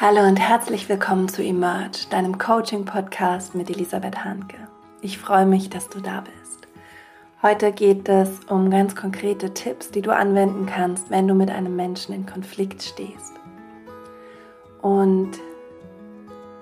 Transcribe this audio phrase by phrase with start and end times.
[0.00, 4.56] Hallo und herzlich willkommen zu Emerge, deinem Coaching-Podcast mit Elisabeth Hanke.
[5.00, 6.66] Ich freue mich, dass du da bist.
[7.42, 11.76] Heute geht es um ganz konkrete Tipps, die du anwenden kannst, wenn du mit einem
[11.76, 13.34] Menschen in Konflikt stehst.
[14.80, 15.32] Und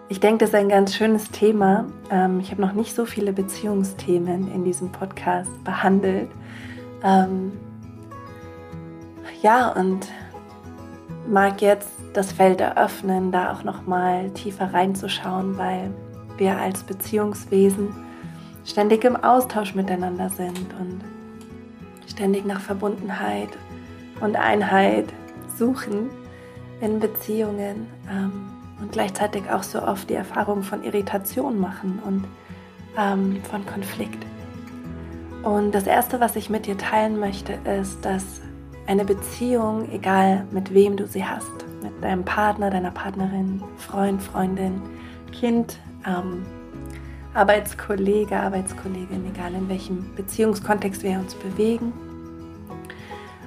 [0.09, 1.87] ich denke, das ist ein ganz schönes Thema.
[2.11, 6.29] Ähm, ich habe noch nicht so viele Beziehungsthemen in diesem Podcast behandelt.
[7.05, 7.53] Ähm,
[9.41, 10.09] ja, und
[11.27, 15.93] mag jetzt das Feld eröffnen, da auch noch mal tiefer reinzuschauen, weil
[16.37, 17.95] wir als Beziehungswesen
[18.65, 21.01] ständig im Austausch miteinander sind und
[22.07, 23.51] ständig nach Verbundenheit
[24.21, 25.07] und Einheit
[25.57, 26.11] suchen
[26.81, 32.25] in Beziehungen ähm, und gleichzeitig auch so oft die Erfahrung von Irritation machen und
[32.99, 34.25] ähm, von Konflikt.
[35.43, 38.41] Und das Erste, was ich mit dir teilen möchte, ist, dass
[38.87, 44.81] eine Beziehung, egal mit wem du sie hast, mit deinem Partner, deiner Partnerin, Freund, Freundin,
[45.33, 46.45] Kind, ähm,
[47.35, 51.93] Arbeitskollege, Arbeitskollegin, egal in welchem Beziehungskontext wir uns bewegen.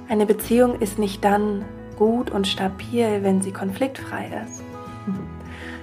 [0.08, 1.64] Eine Beziehung ist nicht dann
[1.96, 4.62] gut und stabil, wenn sie konfliktfrei ist.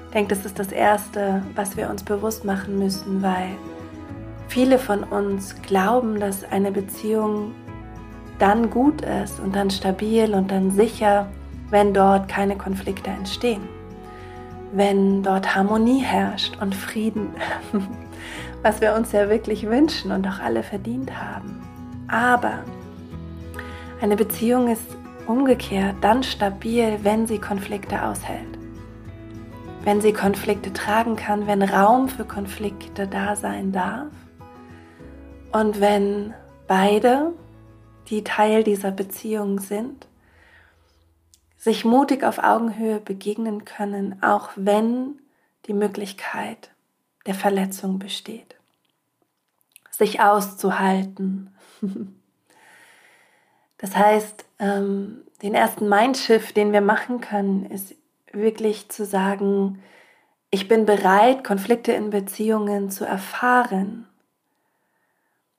[0.05, 3.49] Ich denke, das ist das Erste, was wir uns bewusst machen müssen, weil
[4.47, 7.53] viele von uns glauben, dass eine Beziehung
[8.37, 11.27] dann gut ist und dann stabil und dann sicher,
[11.71, 13.67] wenn dort keine Konflikte entstehen,
[14.73, 17.29] wenn dort Harmonie herrscht und Frieden,
[18.61, 21.61] was wir uns ja wirklich wünschen und auch alle verdient haben.
[22.07, 22.59] Aber
[24.01, 24.85] eine Beziehung ist
[25.27, 28.57] umgekehrt dann stabil, wenn sie Konflikte aushält.
[29.83, 34.11] Wenn sie Konflikte tragen kann, wenn Raum für Konflikte da sein darf
[35.51, 36.33] und wenn
[36.67, 37.33] beide
[38.09, 40.07] die Teil dieser Beziehung sind,
[41.61, 45.19] sich mutig auf Augenhöhe begegnen können, auch wenn
[45.67, 46.71] die Möglichkeit
[47.27, 48.55] der Verletzung besteht.
[49.91, 51.55] Sich auszuhalten.
[53.77, 57.95] Das heißt, ähm, den ersten Mindshift, den wir machen können, ist
[58.31, 59.81] wirklich zu sagen,
[60.51, 64.07] ich bin bereit, Konflikte in Beziehungen zu erfahren.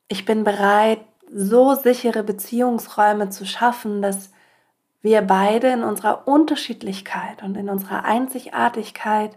[0.06, 1.00] Ich bin bereit,
[1.34, 4.31] so sichere Beziehungsräume zu schaffen, dass
[5.02, 9.36] wir beide in unserer Unterschiedlichkeit und in unserer Einzigartigkeit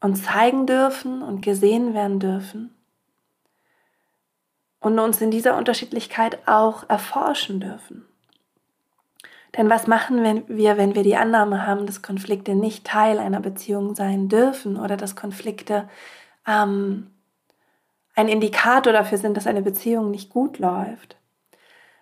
[0.00, 2.74] uns zeigen dürfen und gesehen werden dürfen
[4.80, 8.04] und uns in dieser Unterschiedlichkeit auch erforschen dürfen.
[9.56, 13.94] Denn was machen wir, wenn wir die Annahme haben, dass Konflikte nicht Teil einer Beziehung
[13.94, 15.88] sein dürfen oder dass Konflikte
[16.46, 17.10] ähm,
[18.14, 21.16] ein Indikator dafür sind, dass eine Beziehung nicht gut läuft?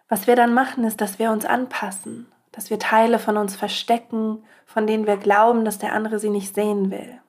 [0.09, 4.45] Was wir dann machen, ist, dass wir uns anpassen, dass wir Teile von uns verstecken,
[4.65, 7.21] von denen wir glauben, dass der andere sie nicht sehen will.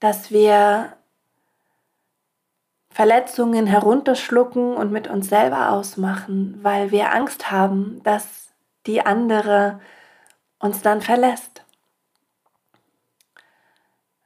[0.00, 0.94] Dass wir
[2.90, 8.48] Verletzungen herunterschlucken und mit uns selber ausmachen, weil wir Angst haben, dass
[8.86, 9.80] die andere
[10.58, 11.62] uns dann verlässt.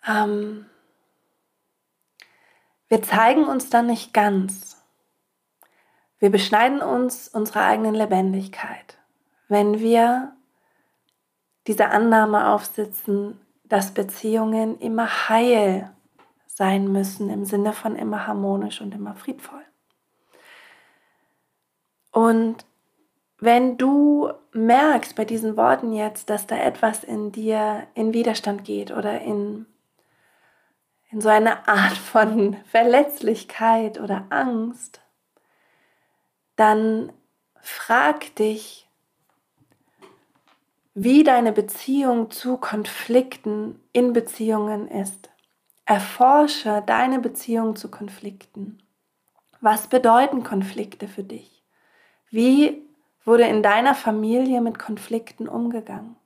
[0.07, 0.67] Ähm,
[2.89, 4.83] wir zeigen uns dann nicht ganz.
[6.19, 8.99] Wir beschneiden uns unserer eigenen Lebendigkeit,
[9.53, 10.33] wenn wir
[11.67, 15.93] diese Annahme aufsitzen, dass Beziehungen immer heil
[16.47, 19.63] sein müssen, im Sinne von immer harmonisch und immer friedvoll.
[22.13, 22.65] Und
[23.39, 28.91] wenn du merkst bei diesen Worten jetzt, dass da etwas in dir in Widerstand geht
[28.91, 29.67] oder in,
[31.11, 35.03] in so eine Art von Verletzlichkeit oder Angst,
[36.57, 37.13] dann
[37.61, 38.89] frag dich,
[40.95, 45.31] wie deine Beziehung zu Konflikten in Beziehungen ist.
[45.85, 48.83] Erforsche deine Beziehung zu Konflikten.
[49.61, 51.65] Was bedeuten Konflikte für dich?
[52.31, 52.83] Wie
[53.25, 56.17] wurde in deiner Familie mit Konflikten umgegangen?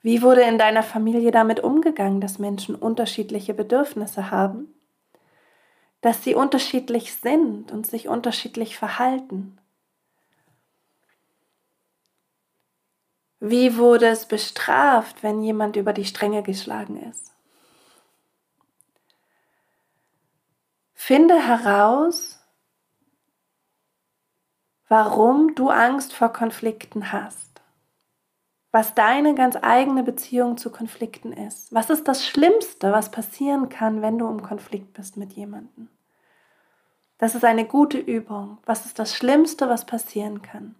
[0.00, 4.74] Wie wurde in deiner Familie damit umgegangen, dass Menschen unterschiedliche Bedürfnisse haben?
[6.00, 9.58] dass sie unterschiedlich sind und sich unterschiedlich verhalten.
[13.40, 17.32] Wie wurde es bestraft, wenn jemand über die Stränge geschlagen ist?
[20.94, 22.38] Finde heraus,
[24.88, 27.62] warum du Angst vor Konflikten hast.
[28.70, 31.72] Was deine ganz eigene Beziehung zu Konflikten ist.
[31.72, 35.88] Was ist das Schlimmste, was passieren kann, wenn du im Konflikt bist mit jemandem?
[37.16, 38.58] Das ist eine gute Übung.
[38.66, 40.74] Was ist das Schlimmste, was passieren kann?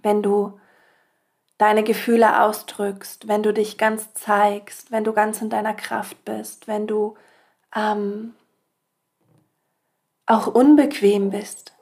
[0.00, 0.60] Wenn du
[1.58, 6.68] deine Gefühle ausdrückst, wenn du dich ganz zeigst, wenn du ganz in deiner Kraft bist,
[6.68, 7.16] wenn du
[7.74, 8.34] ähm,
[10.24, 11.74] auch unbequem bist.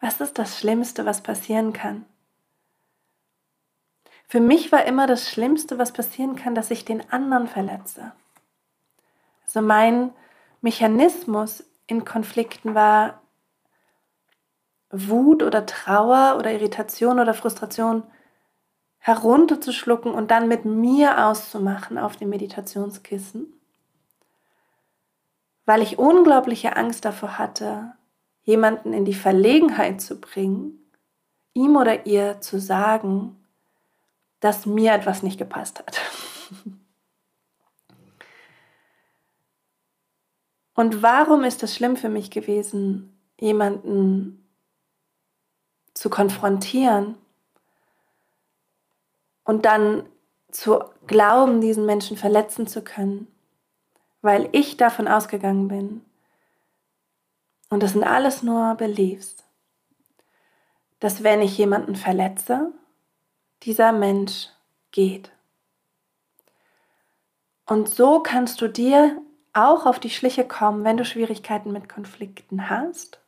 [0.00, 2.04] Was ist das Schlimmste, was passieren kann?
[4.26, 8.12] Für mich war immer das Schlimmste, was passieren kann, dass ich den anderen verletze.
[9.44, 10.10] Also mein
[10.60, 13.20] Mechanismus in Konflikten war
[14.90, 18.02] Wut oder Trauer oder Irritation oder Frustration
[19.02, 23.52] herunterzuschlucken und dann mit mir auszumachen auf dem Meditationskissen,
[25.66, 27.94] weil ich unglaubliche Angst davor hatte,
[28.44, 30.78] jemanden in die Verlegenheit zu bringen,
[31.52, 33.44] ihm oder ihr zu sagen,
[34.38, 36.00] dass mir etwas nicht gepasst hat.
[40.74, 44.48] Und warum ist es schlimm für mich gewesen, jemanden
[45.92, 47.16] zu konfrontieren
[49.44, 50.06] und dann
[50.50, 53.26] zu glauben, diesen Menschen verletzen zu können,
[54.20, 56.04] weil ich davon ausgegangen bin.
[57.70, 59.36] Und das sind alles nur Beliefs,
[61.00, 62.72] dass wenn ich jemanden verletze,
[63.62, 64.48] dieser Mensch
[64.90, 65.32] geht.
[67.66, 69.20] Und so kannst du dir
[69.54, 73.20] auch auf die Schliche kommen, wenn du Schwierigkeiten mit Konflikten hast,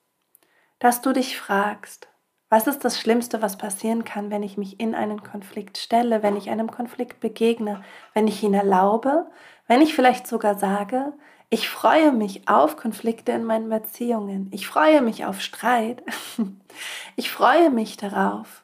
[0.78, 2.08] dass du dich fragst,
[2.54, 6.36] was ist das Schlimmste, was passieren kann, wenn ich mich in einen Konflikt stelle, wenn
[6.36, 9.26] ich einem Konflikt begegne, wenn ich ihn erlaube,
[9.66, 11.14] wenn ich vielleicht sogar sage,
[11.50, 16.04] ich freue mich auf Konflikte in meinen Beziehungen, ich freue mich auf Streit,
[17.16, 18.62] ich freue mich darauf,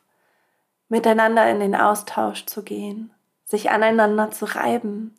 [0.89, 3.11] miteinander in den Austausch zu gehen,
[3.45, 5.17] sich aneinander zu reiben,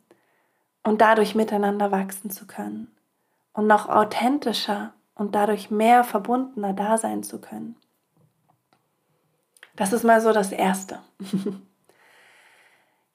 [0.83, 2.87] und dadurch miteinander wachsen zu können
[3.51, 7.75] und noch authentischer und dadurch mehr verbundener da sein zu können.
[9.81, 10.99] Das ist mal so das Erste.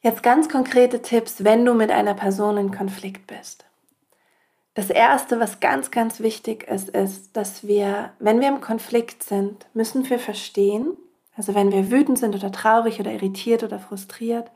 [0.00, 3.64] Jetzt ganz konkrete Tipps, wenn du mit einer Person in Konflikt bist.
[4.74, 9.64] Das Erste, was ganz, ganz wichtig ist, ist, dass wir, wenn wir im Konflikt sind,
[9.74, 10.96] müssen wir verstehen,
[11.36, 14.50] also wenn wir wütend sind oder traurig oder irritiert oder frustriert,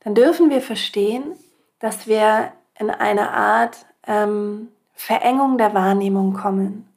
[0.00, 1.36] dann dürfen wir verstehen,
[1.78, 6.91] dass wir in eine Art ähm, Verengung der Wahrnehmung kommen.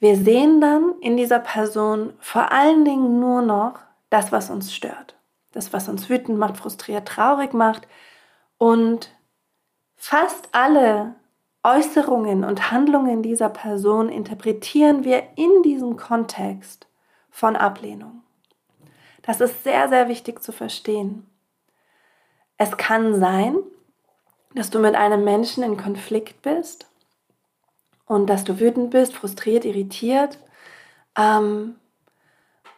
[0.00, 3.80] Wir sehen dann in dieser Person vor allen Dingen nur noch
[4.10, 5.16] das, was uns stört,
[5.52, 7.88] das, was uns wütend macht, frustriert, traurig macht
[8.58, 9.10] und
[9.96, 11.16] fast alle
[11.64, 16.86] Äußerungen und Handlungen dieser Person interpretieren wir in diesem Kontext
[17.30, 18.22] von Ablehnung.
[19.22, 21.26] Das ist sehr, sehr wichtig zu verstehen.
[22.56, 23.56] Es kann sein,
[24.54, 26.87] dass du mit einem Menschen in Konflikt bist
[28.08, 30.38] und dass du wütend bist, frustriert, irritiert
[31.16, 31.76] ähm,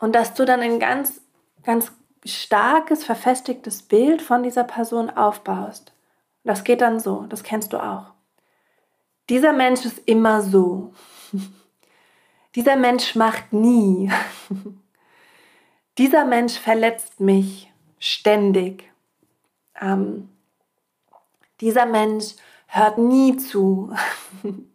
[0.00, 1.23] und dass du dann ein ganz,
[1.62, 1.93] ganz
[2.27, 5.93] starkes, verfestigtes Bild von dieser Person aufbaust.
[6.44, 8.12] Das geht dann so, das kennst du auch.
[9.29, 10.93] Dieser Mensch ist immer so.
[12.56, 14.11] Dieser Mensch macht nie.
[15.99, 18.91] Dieser Mensch verletzt mich ständig.
[19.81, 20.29] Ähm,
[21.61, 22.35] dieser Mensch
[22.67, 23.94] hört nie zu.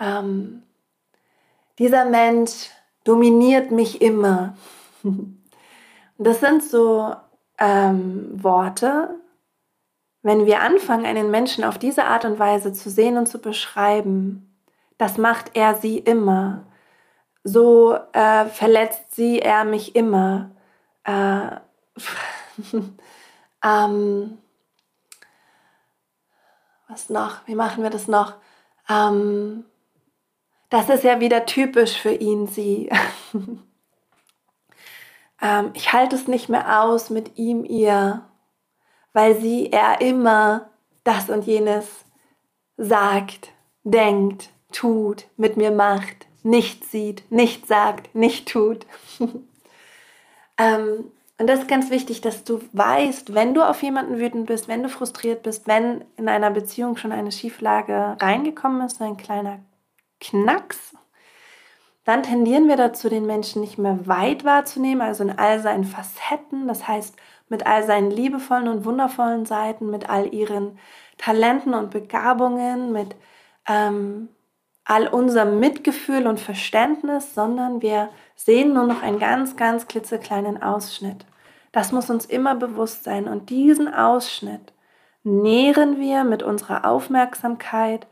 [0.00, 0.62] ähm,
[1.78, 2.70] dieser Mensch
[3.04, 4.56] dominiert mich immer.
[6.18, 7.14] das sind so
[7.58, 9.14] ähm, Worte,
[10.22, 14.54] wenn wir anfangen, einen Menschen auf diese Art und Weise zu sehen und zu beschreiben,
[14.98, 16.64] das macht er sie immer.
[17.44, 20.50] So äh, verletzt sie er mich immer.
[21.04, 21.56] Äh,
[23.62, 24.38] Ähm,
[26.88, 27.46] was noch?
[27.46, 28.34] Wie machen wir das noch?
[28.88, 29.64] Ähm,
[30.70, 32.88] das ist ja wieder typisch für ihn, sie.
[35.42, 38.22] ähm, ich halte es nicht mehr aus mit ihm, ihr,
[39.12, 40.70] weil sie, er immer
[41.04, 42.04] das und jenes
[42.76, 43.50] sagt,
[43.82, 48.86] denkt, tut, mit mir macht, nicht sieht, nicht sagt, nicht tut.
[50.58, 54.68] ähm, und das ist ganz wichtig, dass du weißt, wenn du auf jemanden wütend bist,
[54.68, 59.58] wenn du frustriert bist, wenn in einer Beziehung schon eine Schieflage reingekommen ist, ein kleiner
[60.20, 60.94] Knacks,
[62.04, 66.66] dann tendieren wir dazu, den Menschen nicht mehr weit wahrzunehmen, also in all seinen Facetten,
[66.66, 67.14] das heißt
[67.48, 70.78] mit all seinen liebevollen und wundervollen Seiten, mit all ihren
[71.18, 73.16] Talenten und Begabungen, mit
[73.68, 74.28] ähm,
[74.84, 81.26] all unserem Mitgefühl und Verständnis, sondern wir sehen nur noch einen ganz, ganz klitzekleinen Ausschnitt.
[81.72, 83.28] Das muss uns immer bewusst sein.
[83.28, 84.72] Und diesen Ausschnitt
[85.22, 88.06] nähren wir mit unserer Aufmerksamkeit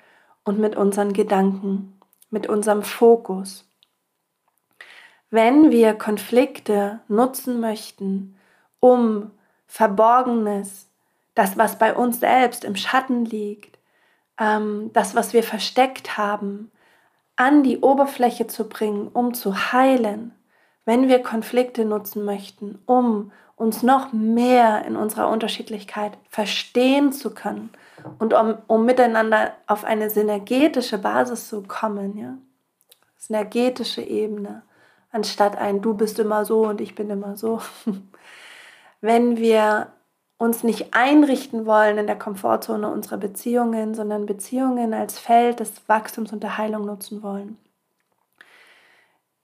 [0.44, 1.97] und mit unseren Gedanken,
[2.30, 3.68] mit unserem Fokus.
[5.30, 8.36] Wenn wir Konflikte nutzen möchten,
[8.80, 9.30] um
[9.66, 10.88] Verborgenes,
[11.34, 13.78] das, was bei uns selbst im Schatten liegt,
[14.38, 16.70] ähm, das, was wir versteckt haben,
[17.36, 20.34] an die Oberfläche zu bringen, um zu heilen,
[20.84, 27.70] wenn wir Konflikte nutzen möchten, um uns noch mehr in unserer Unterschiedlichkeit verstehen zu können
[28.18, 32.38] und um, um miteinander auf eine synergetische Basis zu kommen, ja?
[33.16, 34.62] Synergetische Ebene,
[35.10, 37.60] anstatt ein Du bist immer so und ich bin immer so.
[39.00, 39.88] Wenn wir
[40.38, 46.32] uns nicht einrichten wollen in der Komfortzone unserer Beziehungen, sondern Beziehungen als Feld des Wachstums
[46.32, 47.58] und der Heilung nutzen wollen,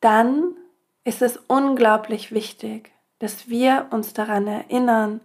[0.01, 0.55] dann
[1.03, 5.21] ist es unglaublich wichtig, dass wir uns daran erinnern,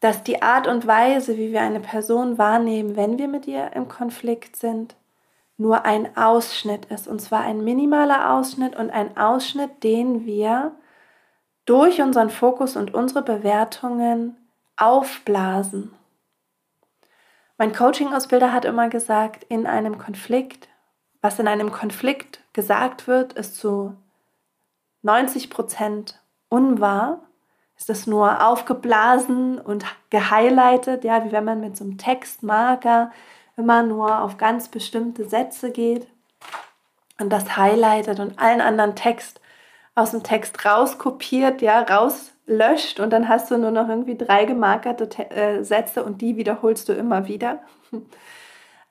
[0.00, 3.88] dass die Art und Weise, wie wir eine Person wahrnehmen, wenn wir mit ihr im
[3.88, 4.96] Konflikt sind,
[5.56, 7.08] nur ein Ausschnitt ist.
[7.08, 10.72] Und zwar ein minimaler Ausschnitt und ein Ausschnitt, den wir
[11.64, 14.36] durch unseren Fokus und unsere Bewertungen
[14.76, 15.94] aufblasen.
[17.56, 20.68] Mein Coaching-Ausbilder hat immer gesagt, in einem Konflikt,
[21.22, 23.96] was in einem Konflikt gesagt wird, ist zu
[25.02, 26.20] 90 Prozent
[26.54, 27.20] unwahr.
[27.76, 33.10] Ist es nur aufgeblasen und gehighlightet, ja, wie wenn man mit so einem Textmarker
[33.56, 36.06] immer nur auf ganz bestimmte Sätze geht
[37.18, 39.40] und das highlightet und allen anderen Text
[39.96, 45.30] aus dem Text rauskopiert, ja, rauslöscht und dann hast du nur noch irgendwie drei gemarkerte
[45.30, 47.60] äh, Sätze und die wiederholst du immer wieder.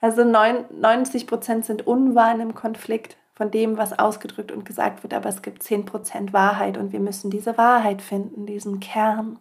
[0.02, 5.30] Also 90 Prozent sind unwahr einem Konflikt von dem, was ausgedrückt und gesagt wird, aber
[5.30, 9.40] es gibt 10 Prozent Wahrheit und wir müssen diese Wahrheit finden, diesen Kern,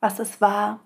[0.00, 0.80] was es war.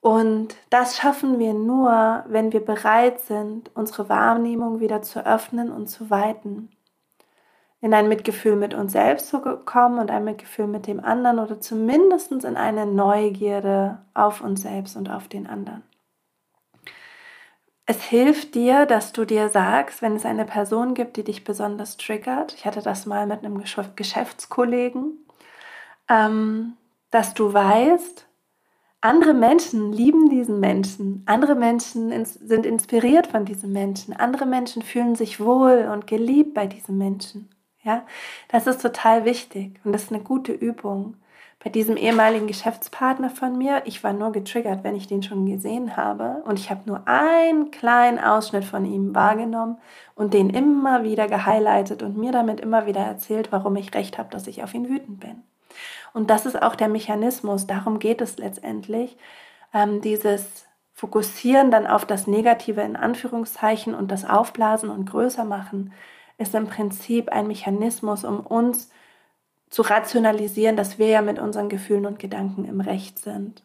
[0.00, 5.88] Und das schaffen wir nur, wenn wir bereit sind, unsere Wahrnehmung wieder zu öffnen und
[5.88, 6.70] zu weiten
[7.82, 11.60] in ein Mitgefühl mit uns selbst zu kommen und ein Mitgefühl mit dem anderen oder
[11.60, 15.82] zumindest in eine Neugierde auf uns selbst und auf den anderen.
[17.92, 21.98] Es hilft dir, dass du dir sagst, wenn es eine Person gibt, die dich besonders
[21.98, 23.62] triggert, ich hatte das mal mit einem
[23.96, 25.26] Geschäftskollegen,
[26.08, 26.72] ähm,
[27.10, 28.26] dass du weißt,
[29.02, 35.14] andere Menschen lieben diesen Menschen, andere Menschen sind inspiriert von diesem Menschen, andere Menschen fühlen
[35.14, 37.50] sich wohl und geliebt bei diesem Menschen.
[37.82, 38.06] Ja,
[38.48, 41.18] das ist total wichtig und das ist eine gute Übung.
[41.62, 45.96] Bei diesem ehemaligen Geschäftspartner von mir, ich war nur getriggert, wenn ich den schon gesehen
[45.96, 46.42] habe.
[46.44, 49.78] Und ich habe nur einen kleinen Ausschnitt von ihm wahrgenommen
[50.16, 54.30] und den immer wieder gehighlightet und mir damit immer wieder erzählt, warum ich recht habe,
[54.30, 55.42] dass ich auf ihn wütend bin.
[56.12, 59.16] Und das ist auch der Mechanismus, darum geht es letztendlich,
[59.72, 65.92] ähm, dieses Fokussieren dann auf das Negative in Anführungszeichen und das Aufblasen und größer machen
[66.38, 68.90] ist im Prinzip ein Mechanismus, um uns
[69.72, 73.64] zu rationalisieren, dass wir ja mit unseren Gefühlen und Gedanken im Recht sind.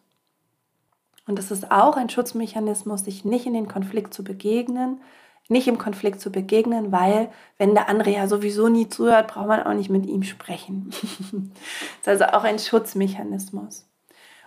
[1.28, 5.02] Und es ist auch ein Schutzmechanismus, sich nicht in den Konflikt zu begegnen,
[5.50, 9.64] nicht im Konflikt zu begegnen, weil wenn der andere ja sowieso nie zuhört, braucht man
[9.64, 10.90] auch nicht mit ihm sprechen.
[12.04, 13.86] das ist also auch ein Schutzmechanismus.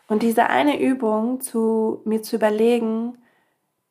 [0.09, 3.19] Und diese eine Übung, zu mir zu überlegen,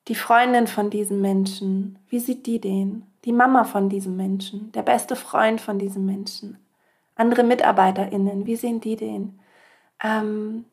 [0.07, 3.05] die Freundin von diesem Menschen, wie sieht die den?
[3.25, 6.57] die Mama von diesem Menschen, der beste Freund von diesem Menschen,
[7.19, 9.39] andere MitarbeiterInnen, wie sehen die den?
[10.01, 10.65] Ähm,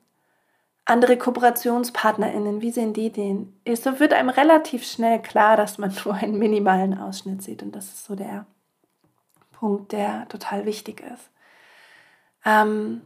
[0.85, 3.61] andere KooperationspartnerInnen, wie sehen die den?
[3.75, 7.65] So wird einem relativ schnell klar, dass man nur einen minimalen Ausschnitt sieht.
[7.65, 8.47] Und das ist so der
[9.51, 11.31] Punkt, der total wichtig ist.
[12.45, 13.03] Ähm,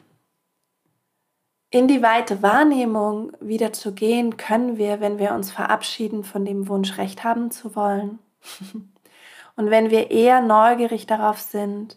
[1.71, 6.69] in die weite Wahrnehmung wieder zu gehen, können wir, wenn wir uns verabschieden von dem
[6.69, 8.19] Wunsch, Recht haben zu wollen.
[9.57, 11.97] Und wenn wir eher neugierig darauf sind,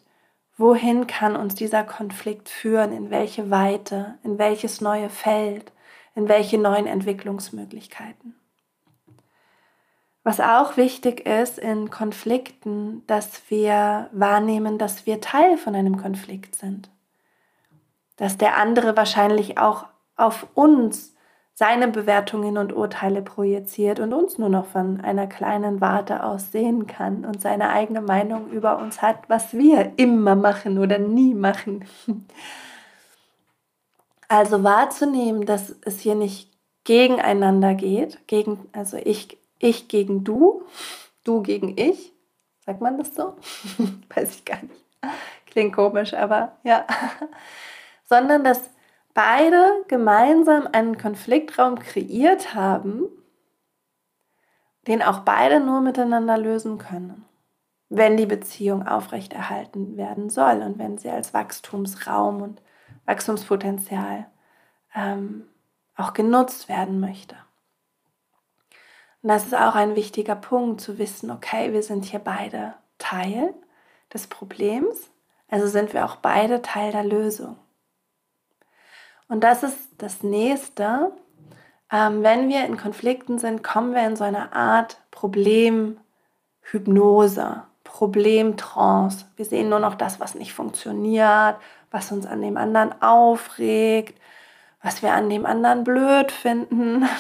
[0.64, 5.74] wohin kann uns dieser Konflikt führen, in welche Weite, in welches neue Feld,
[6.16, 8.34] in welche neuen Entwicklungsmöglichkeiten.
[10.24, 16.56] Was auch wichtig ist in Konflikten, dass wir wahrnehmen, dass wir Teil von einem Konflikt
[16.56, 16.90] sind.
[18.16, 21.14] Dass der andere wahrscheinlich auch auf uns
[21.56, 26.88] seine Bewertungen und Urteile projiziert und uns nur noch von einer kleinen Warte aus sehen
[26.88, 31.86] kann und seine eigene Meinung über uns hat, was wir immer machen oder nie machen.
[34.30, 36.50] Also wahrzunehmen, dass es hier nicht
[36.86, 40.64] gegeneinander geht, gegen, also ich, ich gegen du,
[41.24, 42.14] du gegen ich,
[42.66, 43.36] sagt man das so?
[44.16, 44.84] Weiß ich gar nicht.
[45.46, 46.88] Klingt komisch, aber ja.
[48.06, 48.72] Sondern dass
[49.14, 53.06] beide gemeinsam einen Konfliktraum kreiert haben,
[54.88, 57.26] den auch beide nur miteinander lösen können,
[57.90, 62.62] wenn die Beziehung aufrechterhalten werden soll und wenn sie als Wachstumsraum und
[63.06, 64.28] Wachstumspotenzial
[64.96, 65.48] ähm,
[65.96, 67.36] auch genutzt werden möchte.
[69.22, 73.54] Und das ist auch ein wichtiger Punkt zu wissen, okay, wir sind hier beide Teil
[74.14, 75.10] des Problems,
[75.48, 77.58] also sind wir auch beide Teil der Lösung.
[79.28, 81.12] Und das ist das nächste.
[81.92, 89.26] Ähm, wenn wir in Konflikten sind, kommen wir in so eine Art Problemhypnose, Problemtrance.
[89.36, 91.56] Wir sehen nur noch das, was nicht funktioniert,
[91.92, 94.20] was uns an dem anderen aufregt,
[94.82, 97.08] was wir an dem anderen blöd finden.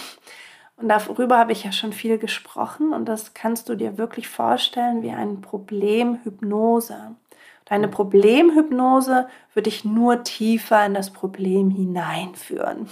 [0.75, 5.03] Und darüber habe ich ja schon viel gesprochen und das kannst du dir wirklich vorstellen
[5.03, 7.15] wie eine Problemhypnose.
[7.65, 12.87] Deine Problemhypnose wird dich nur tiefer in das Problem hineinführen.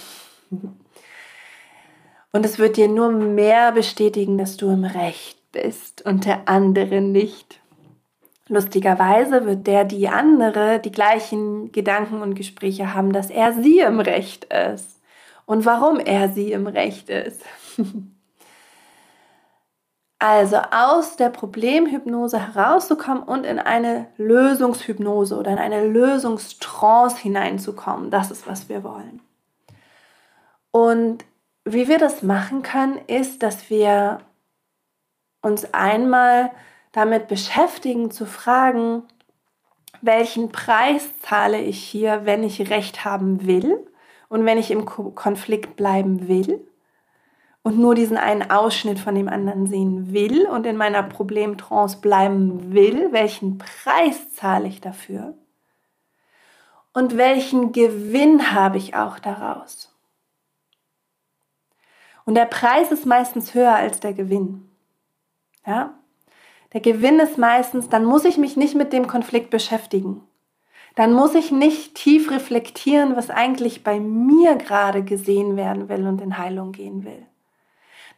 [2.34, 7.02] Und es wird dir nur mehr bestätigen, dass du im Recht bist und der andere
[7.02, 7.60] nicht.
[8.48, 14.00] Lustigerweise wird der, die andere, die gleichen Gedanken und Gespräche haben, dass er sie im
[14.00, 15.02] Recht ist.
[15.46, 17.42] Und warum er sie im Recht ist.
[20.24, 28.30] Also aus der Problemhypnose herauszukommen und in eine Lösungshypnose oder in eine Lösungstrance hineinzukommen, das
[28.30, 29.20] ist, was wir wollen.
[30.70, 31.26] Und
[31.66, 34.20] wie wir das machen können, ist, dass wir
[35.42, 36.52] uns einmal
[36.92, 39.02] damit beschäftigen zu fragen,
[40.02, 43.88] welchen Preis zahle ich hier, wenn ich Recht haben will
[44.30, 46.64] und wenn ich im Konflikt bleiben will
[47.64, 52.74] und nur diesen einen Ausschnitt von dem anderen sehen will und in meiner Problemtrance bleiben
[52.74, 55.36] will, welchen Preis zahle ich dafür?
[56.94, 59.96] Und welchen Gewinn habe ich auch daraus?
[62.26, 64.70] Und der Preis ist meistens höher als der Gewinn.
[65.66, 65.94] Ja?
[66.74, 70.24] Der Gewinn ist meistens, dann muss ich mich nicht mit dem Konflikt beschäftigen.
[70.96, 76.20] Dann muss ich nicht tief reflektieren, was eigentlich bei mir gerade gesehen werden will und
[76.22, 77.28] in Heilung gehen will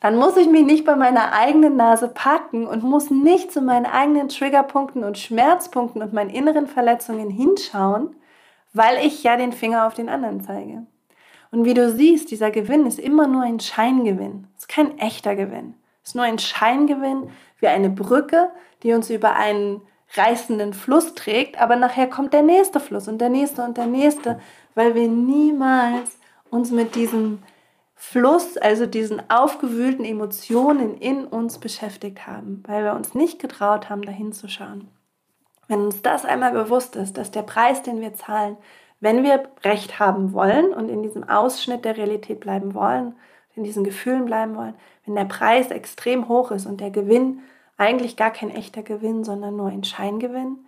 [0.04, 3.86] dann muss ich mich nicht bei meiner eigenen Nase packen und muss nicht zu meinen
[3.86, 8.14] eigenen Triggerpunkten und Schmerzpunkten und meinen inneren Verletzungen hinschauen,
[8.74, 10.86] weil ich ja den Finger auf den anderen zeige.
[11.52, 14.48] Und wie du siehst, dieser Gewinn ist immer nur ein Scheingewinn.
[14.58, 15.76] Es ist kein echter Gewinn.
[16.04, 17.30] Es ist nur ein Scheingewinn
[17.62, 18.50] wie eine Brücke,
[18.84, 19.80] die uns über einen
[20.16, 24.42] reißenden Fluss trägt, aber nachher kommt der nächste Fluss und der nächste und der nächste,
[24.76, 27.40] weil wir niemals uns mit diesem
[28.06, 34.04] Fluss, also diesen aufgewühlten Emotionen in uns beschäftigt haben, weil wir uns nicht getraut haben,
[34.04, 34.90] dahin zu schauen.
[35.68, 38.58] Wenn uns das einmal bewusst ist, dass der Preis, den wir zahlen,
[39.00, 43.16] wenn wir Recht haben wollen und in diesem Ausschnitt der Realität bleiben wollen,
[43.56, 47.40] in diesen Gefühlen bleiben wollen, wenn der Preis extrem hoch ist und der Gewinn
[47.78, 50.66] eigentlich gar kein echter Gewinn, sondern nur ein Scheingewinn,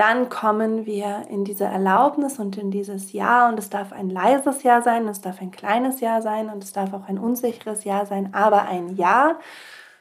[0.00, 3.50] dann kommen wir in diese Erlaubnis und in dieses Ja.
[3.50, 6.72] Und es darf ein leises Ja sein, es darf ein kleines Ja sein und es
[6.72, 9.38] darf auch ein unsicheres Ja sein, aber ein Ja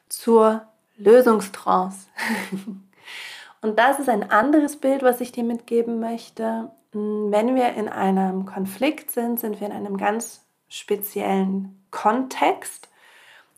[0.08, 0.62] zur
[0.96, 2.08] Lösungstrance.
[3.62, 6.72] und das ist ein anderes Bild, was ich dir mitgeben möchte.
[6.94, 12.88] Wenn wir in einem Konflikt sind, sind wir in einem ganz speziellen Kontext.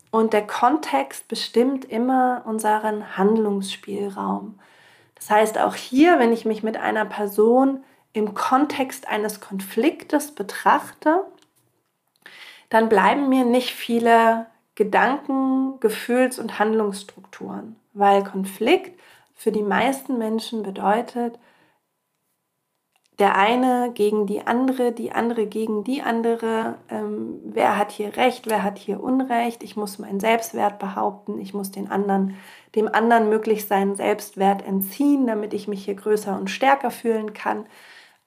[0.09, 4.59] Und der Kontext bestimmt immer unseren Handlungsspielraum.
[5.21, 11.23] Das heißt, auch hier, wenn ich mich mit einer Person im Kontext eines Konfliktes betrachte,
[12.69, 18.99] dann bleiben mir nicht viele Gedanken, Gefühls- und Handlungsstrukturen, weil Konflikt
[19.35, 21.37] für die meisten Menschen bedeutet,
[23.19, 26.75] der eine gegen die andere, die andere gegen die andere.
[26.89, 29.63] Ähm, wer hat hier Recht, wer hat hier Unrecht?
[29.63, 32.35] Ich muss meinen Selbstwert behaupten, ich muss den anderen,
[32.75, 37.65] dem anderen möglichst seinen Selbstwert entziehen, damit ich mich hier größer und stärker fühlen kann.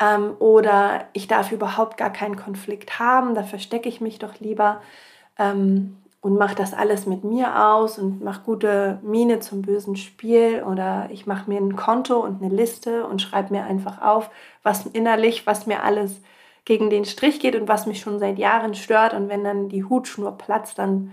[0.00, 4.80] Ähm, oder ich darf überhaupt gar keinen Konflikt haben, da verstecke ich mich doch lieber.
[5.38, 10.62] Ähm, und mache das alles mit mir aus und mache gute Miene zum bösen Spiel
[10.66, 14.30] oder ich mache mir ein Konto und eine Liste und schreibe mir einfach auf,
[14.62, 16.22] was innerlich, was mir alles
[16.64, 19.84] gegen den Strich geht und was mich schon seit Jahren stört und wenn dann die
[19.84, 21.12] Hutschnur platzt, dann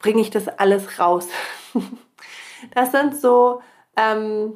[0.00, 1.28] bringe ich das alles raus.
[2.74, 3.60] das sind so
[3.96, 4.54] ähm,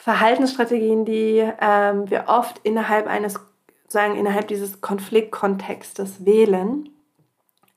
[0.00, 3.40] Verhaltensstrategien, die ähm, wir oft innerhalb eines,
[3.88, 6.90] sagen innerhalb dieses Konfliktkontextes wählen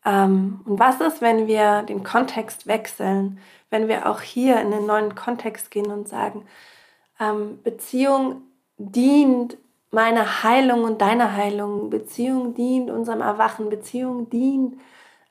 [0.07, 3.39] ähm, und was ist, wenn wir den Kontext wechseln,
[3.69, 6.45] wenn wir auch hier in den neuen Kontext gehen und sagen,
[7.19, 8.43] ähm, Beziehung
[8.77, 9.57] dient
[9.91, 14.79] meiner Heilung und deiner Heilung, Beziehung dient unserem Erwachen, Beziehung dient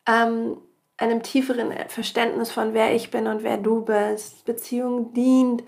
[0.07, 0.59] ähm,
[0.99, 5.63] einem tieferen Verständnis von wer ich bin und wer du bist, Beziehung dient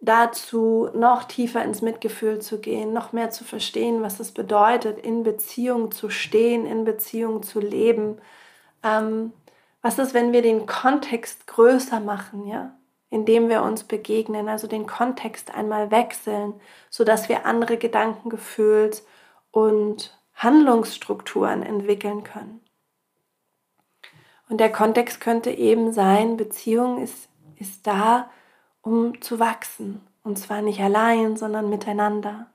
[0.00, 5.22] dazu, noch tiefer ins Mitgefühl zu gehen, noch mehr zu verstehen, was es bedeutet, in
[5.22, 8.18] Beziehung zu stehen, in Beziehung zu leben.
[8.82, 9.32] Ähm,
[9.82, 12.74] was ist, wenn wir den Kontext größer machen, ja?
[13.10, 16.54] indem wir uns begegnen, also den Kontext einmal wechseln,
[16.90, 19.04] sodass wir andere Gedanken, Gefühls
[19.50, 22.60] und Handlungsstrukturen entwickeln können.
[24.48, 28.30] Und der Kontext könnte eben sein, Beziehung ist, ist da,
[28.80, 30.00] um zu wachsen.
[30.22, 32.46] Und zwar nicht allein, sondern miteinander.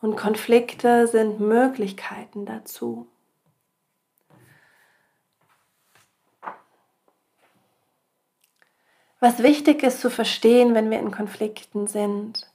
[0.00, 3.08] Und Konflikte sind Möglichkeiten dazu.
[9.20, 12.46] Was wichtig ist zu verstehen, wenn wir in Konflikten sind,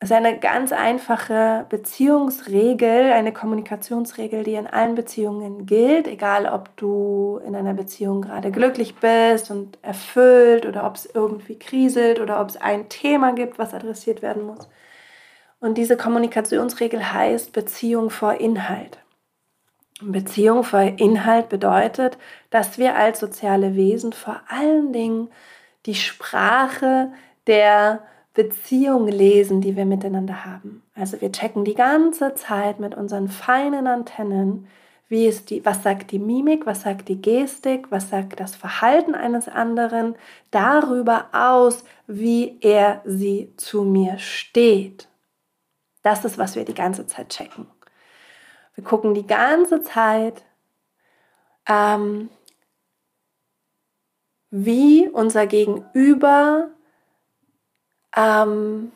[0.00, 7.40] ist eine ganz einfache Beziehungsregel, eine Kommunikationsregel, die in allen Beziehungen gilt, egal ob du
[7.46, 12.48] in einer Beziehung gerade glücklich bist und erfüllt oder ob es irgendwie kriselt oder ob
[12.50, 14.68] es ein Thema gibt, was adressiert werden muss.
[15.60, 18.98] Und diese Kommunikationsregel heißt Beziehung vor Inhalt.
[20.02, 22.18] Beziehung vor Inhalt bedeutet,
[22.50, 25.30] dass wir als soziale Wesen vor allen Dingen
[25.86, 27.12] die Sprache
[27.46, 28.00] der
[28.34, 30.82] Beziehung lesen, die wir miteinander haben.
[30.94, 34.66] Also wir checken die ganze Zeit mit unseren feinen Antennen,
[35.08, 39.14] wie ist die, was sagt die Mimik, was sagt die Gestik, was sagt das Verhalten
[39.14, 40.16] eines anderen
[40.50, 45.08] darüber aus, wie er sie zu mir steht.
[46.02, 47.66] Das ist, was wir die ganze Zeit checken.
[48.74, 50.42] Wir gucken die ganze Zeit,
[51.68, 52.28] ähm,
[54.56, 56.70] wie unser Gegenüber
[58.16, 58.92] ähm,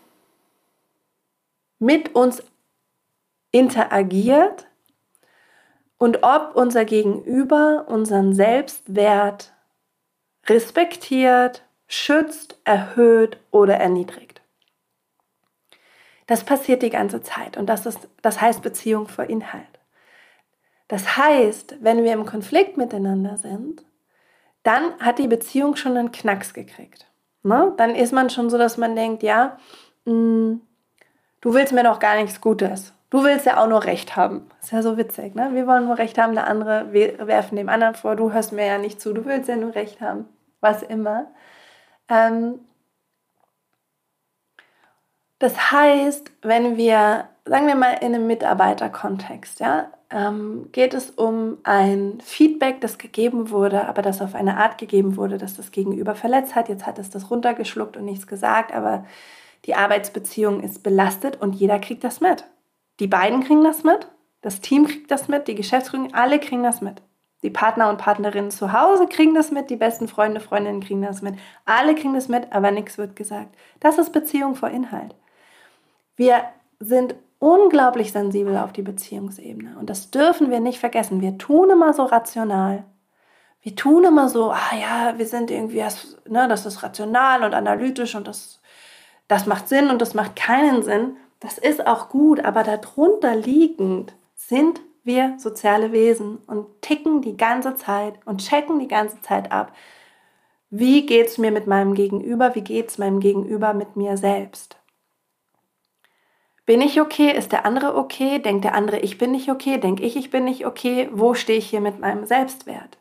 [1.80, 2.44] mit uns
[3.50, 4.68] interagiert
[5.98, 9.52] und ob unser Gegenüber unseren Selbstwert
[10.46, 14.40] respektiert, schützt, erhöht oder erniedrigt.
[16.28, 19.80] Das passiert die ganze Zeit und das, ist, das heißt Beziehung vor Inhalt.
[20.86, 23.87] Das heißt, wenn wir im Konflikt miteinander sind,
[24.68, 27.06] dann hat die Beziehung schon einen Knacks gekriegt.
[27.42, 27.72] Ne?
[27.78, 29.56] Dann ist man schon so, dass man denkt, ja,
[30.04, 30.60] mh, mm,
[31.40, 32.92] du willst mir doch gar nichts Gutes.
[33.08, 34.50] Du willst ja auch nur Recht haben.
[34.60, 35.54] Ist ja so witzig, ne?
[35.54, 38.76] Wir wollen nur Recht haben, der andere werfen dem anderen vor, du hörst mir ja
[38.76, 40.26] nicht zu, du willst ja nur Recht haben.
[40.60, 41.28] Was immer.
[42.10, 42.60] Ähm,
[45.38, 51.58] das heißt, wenn wir, sagen wir mal in einem Mitarbeiterkontext, ja, ähm, geht es um
[51.64, 56.14] ein Feedback, das gegeben wurde, aber das auf eine Art gegeben wurde, dass das Gegenüber
[56.14, 56.68] verletzt hat.
[56.68, 59.04] Jetzt hat es das runtergeschluckt und nichts gesagt, aber
[59.66, 62.44] die Arbeitsbeziehung ist belastet und jeder kriegt das mit.
[63.00, 64.08] Die beiden kriegen das mit,
[64.40, 67.02] das Team kriegt das mit, die Geschäftsführung, alle kriegen das mit.
[67.42, 71.22] Die Partner und Partnerinnen zu Hause kriegen das mit, die besten Freunde, Freundinnen kriegen das
[71.22, 71.36] mit.
[71.64, 73.54] Alle kriegen das mit, aber nichts wird gesagt.
[73.78, 75.14] Das ist Beziehung vor Inhalt.
[76.16, 76.42] Wir
[76.80, 79.76] sind unglaublich sensibel auf die Beziehungsebene.
[79.78, 81.20] Und das dürfen wir nicht vergessen.
[81.20, 82.84] Wir tun immer so rational.
[83.60, 85.84] Wir tun immer so, ah ja, wir sind irgendwie,
[86.28, 88.60] ne, das ist rational und analytisch und das,
[89.26, 91.16] das macht Sinn und das macht keinen Sinn.
[91.40, 97.74] Das ist auch gut, aber darunter liegend sind wir soziale Wesen und ticken die ganze
[97.76, 99.72] Zeit und checken die ganze Zeit ab.
[100.70, 102.54] Wie geht es mir mit meinem Gegenüber?
[102.54, 104.77] Wie geht es meinem Gegenüber mit mir selbst?
[106.68, 107.30] Bin ich okay?
[107.34, 108.40] Ist der andere okay?
[108.40, 109.78] Denkt der andere, ich bin nicht okay?
[109.78, 111.08] Denke ich, ich bin nicht okay?
[111.12, 112.98] Wo stehe ich hier mit meinem Selbstwert?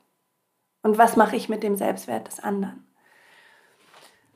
[0.83, 2.87] Und was mache ich mit dem Selbstwert des anderen?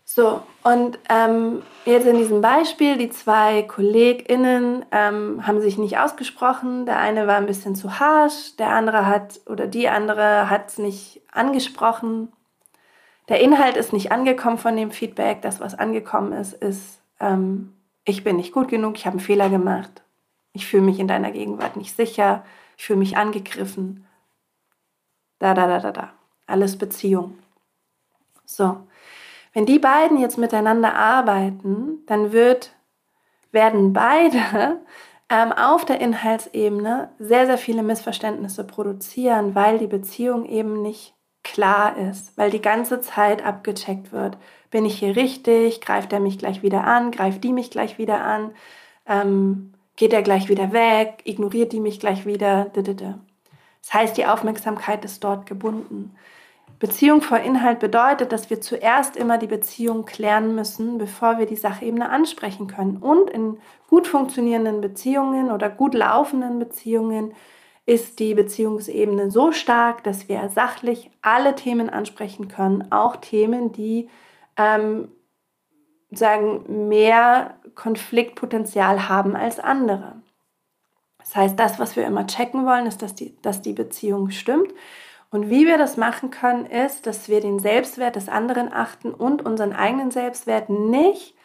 [0.04, 6.86] So, und ähm, jetzt in diesem Beispiel, die zwei KollegInnen ähm, haben sich nicht ausgesprochen.
[6.86, 10.78] Der eine war ein bisschen zu harsh, der andere hat oder die andere hat es
[10.78, 12.34] nicht angesprochen.
[13.30, 15.41] Der Inhalt ist nicht angekommen von dem Feedback.
[15.41, 17.72] Das, was angekommen ist, ist, ähm,
[18.05, 20.03] ich bin nicht gut genug, ich habe einen Fehler gemacht,
[20.53, 22.43] ich fühle mich in deiner Gegenwart nicht sicher,
[22.77, 24.07] ich fühle mich angegriffen.
[25.39, 26.13] Da, da, da, da, da.
[26.45, 27.37] Alles Beziehung.
[28.45, 28.77] So,
[29.53, 32.75] wenn die beiden jetzt miteinander arbeiten, dann wird,
[33.51, 34.81] werden beide
[35.29, 41.97] ähm, auf der Inhaltsebene sehr, sehr viele Missverständnisse produzieren, weil die Beziehung eben nicht klar
[41.97, 44.37] ist, weil die ganze Zeit abgecheckt wird.
[44.71, 45.81] Bin ich hier richtig?
[45.81, 47.12] Greift er mich gleich wieder an?
[47.12, 48.51] Greift die mich gleich wieder an?
[49.05, 51.21] Ähm, geht er gleich wieder weg?
[51.25, 52.71] Ignoriert die mich gleich wieder?
[52.73, 56.15] Das heißt, die Aufmerksamkeit ist dort gebunden.
[56.79, 61.55] Beziehung vor Inhalt bedeutet, dass wir zuerst immer die Beziehung klären müssen, bevor wir die
[61.55, 62.97] Sachebene ansprechen können.
[62.97, 67.34] Und in gut funktionierenden Beziehungen oder gut laufenden Beziehungen
[67.86, 74.10] ist die Beziehungsebene so stark, dass wir sachlich alle Themen ansprechen können, auch Themen, die
[74.62, 75.10] ähm,
[76.12, 80.21] sagen, mehr Konfliktpotenzial haben als andere.
[81.19, 84.74] Das heißt, das, was wir immer checken wollen, ist, dass die, dass die Beziehung stimmt.
[85.30, 89.45] Und wie wir das machen können, ist, dass wir den Selbstwert des anderen achten und
[89.45, 91.36] unseren eigenen Selbstwert nicht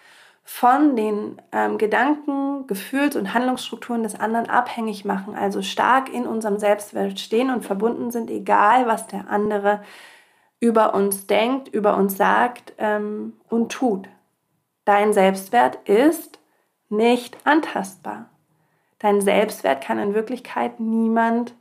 [0.42, 6.58] von den ähm, Gedanken, Gefühls- und Handlungsstrukturen des anderen abhängig machen, also stark in unserem
[6.58, 9.82] Selbstwert stehen und verbunden sind, egal was der andere
[10.60, 14.08] über uns denkt, über uns sagt ähm, und tut.
[14.84, 16.38] Dein Selbstwert ist
[16.88, 18.30] nicht antastbar.
[18.98, 21.54] Dein Selbstwert kann in Wirklichkeit niemand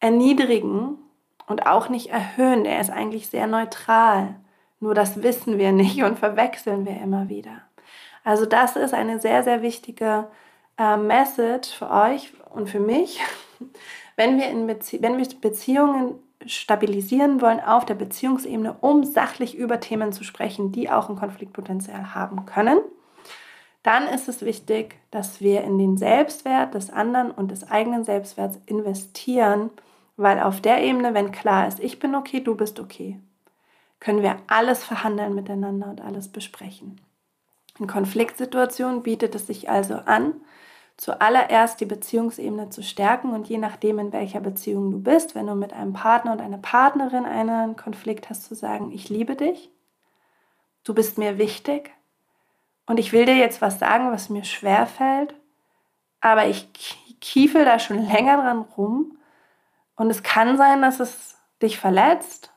[0.00, 0.98] erniedrigen
[1.46, 2.64] und auch nicht erhöhen.
[2.64, 4.36] Der ist eigentlich sehr neutral.
[4.80, 7.62] Nur das wissen wir nicht und verwechseln wir immer wieder.
[8.24, 10.28] Also das ist eine sehr, sehr wichtige
[10.78, 13.20] äh, Message für euch und für mich.
[14.16, 16.14] Wenn wir, in Bezie wenn wir Beziehungen
[16.48, 22.14] stabilisieren wollen auf der Beziehungsebene, um sachlich über Themen zu sprechen, die auch ein Konfliktpotenzial
[22.14, 22.78] haben können,
[23.82, 28.58] dann ist es wichtig, dass wir in den Selbstwert des anderen und des eigenen Selbstwerts
[28.66, 29.70] investieren,
[30.16, 33.20] weil auf der Ebene, wenn klar ist, ich bin okay, du bist okay,
[34.00, 37.00] können wir alles verhandeln miteinander und alles besprechen.
[37.78, 40.34] In Konfliktsituationen bietet es sich also an,
[40.96, 45.54] zuallererst die Beziehungsebene zu stärken und je nachdem, in welcher Beziehung du bist, wenn du
[45.54, 49.70] mit einem Partner und einer Partnerin einen Konflikt hast, zu sagen, ich liebe dich,
[50.84, 51.90] du bist mir wichtig
[52.86, 55.34] und ich will dir jetzt was sagen, was mir schwer fällt,
[56.20, 56.72] aber ich
[57.20, 59.18] kiefel da schon länger dran rum
[59.96, 62.52] und es kann sein, dass es dich verletzt.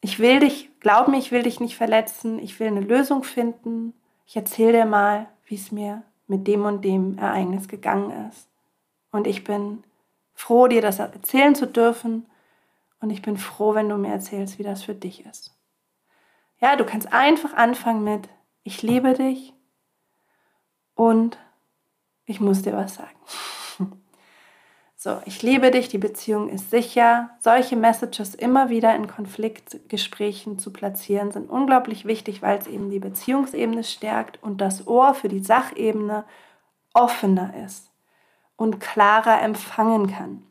[0.00, 3.94] Ich will dich, glaub mir, ich will dich nicht verletzen, ich will eine Lösung finden.
[4.26, 8.48] Ich erzähle dir mal, wie es mir mit dem und dem Ereignis gegangen ist.
[9.10, 9.82] Und ich bin
[10.34, 12.26] froh, dir das erzählen zu dürfen.
[13.00, 15.56] Und ich bin froh, wenn du mir erzählst, wie das für dich ist.
[16.60, 18.28] Ja, du kannst einfach anfangen mit,
[18.62, 19.54] ich liebe dich
[20.94, 21.38] und
[22.26, 23.16] ich muss dir was sagen.
[25.00, 27.30] So, ich liebe dich, die Beziehung ist sicher.
[27.38, 32.98] Solche Messages immer wieder in Konfliktgesprächen zu platzieren, sind unglaublich wichtig, weil es eben die
[32.98, 36.24] Beziehungsebene stärkt und das Ohr für die Sachebene
[36.94, 37.92] offener ist
[38.56, 40.42] und klarer empfangen kann.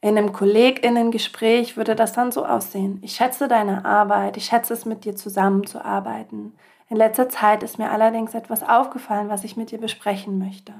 [0.00, 3.00] In einem Kolleginnengespräch würde das dann so aussehen.
[3.02, 6.56] Ich schätze deine Arbeit, ich schätze es, mit dir zusammenzuarbeiten.
[6.88, 10.72] In letzter Zeit ist mir allerdings etwas aufgefallen, was ich mit dir besprechen möchte.